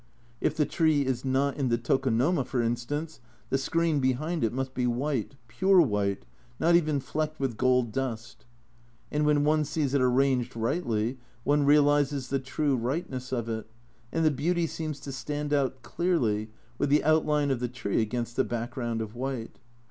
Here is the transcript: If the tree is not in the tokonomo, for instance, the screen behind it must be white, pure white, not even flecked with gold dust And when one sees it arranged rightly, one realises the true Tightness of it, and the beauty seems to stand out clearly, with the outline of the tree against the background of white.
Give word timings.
If 0.41 0.57
the 0.57 0.65
tree 0.65 1.05
is 1.05 1.23
not 1.23 1.57
in 1.57 1.69
the 1.69 1.77
tokonomo, 1.77 2.43
for 2.43 2.59
instance, 2.59 3.19
the 3.51 3.57
screen 3.59 3.99
behind 3.99 4.43
it 4.43 4.51
must 4.51 4.73
be 4.73 4.87
white, 4.87 5.35
pure 5.47 5.79
white, 5.79 6.25
not 6.59 6.75
even 6.75 6.99
flecked 6.99 7.39
with 7.39 7.55
gold 7.55 7.91
dust 7.91 8.47
And 9.11 9.27
when 9.27 9.43
one 9.43 9.63
sees 9.63 9.93
it 9.93 10.01
arranged 10.01 10.55
rightly, 10.55 11.19
one 11.43 11.65
realises 11.67 12.29
the 12.29 12.39
true 12.39 12.81
Tightness 12.81 13.31
of 13.31 13.47
it, 13.47 13.69
and 14.11 14.25
the 14.25 14.31
beauty 14.31 14.65
seems 14.65 14.99
to 15.01 15.11
stand 15.11 15.53
out 15.53 15.83
clearly, 15.83 16.49
with 16.79 16.89
the 16.89 17.03
outline 17.03 17.51
of 17.51 17.59
the 17.59 17.67
tree 17.69 18.01
against 18.01 18.35
the 18.35 18.43
background 18.43 19.01
of 19.03 19.13
white. 19.13 19.59